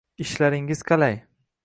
Ishlaringiz 0.23 0.81
qalay? 0.93 1.21